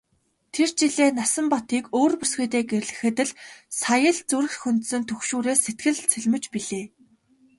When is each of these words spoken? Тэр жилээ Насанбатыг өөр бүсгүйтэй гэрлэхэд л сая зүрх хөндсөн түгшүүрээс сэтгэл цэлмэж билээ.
Тэр 0.53 0.69
жилээ 0.77 1.09
Насанбатыг 1.17 1.83
өөр 1.99 2.13
бүсгүйтэй 2.19 2.63
гэрлэхэд 2.71 3.17
л 3.27 3.31
сая 3.81 4.09
зүрх 4.29 4.53
хөндсөн 4.61 5.01
түгшүүрээс 5.09 5.59
сэтгэл 5.65 5.99
цэлмэж 6.11 6.43
билээ. 6.53 6.85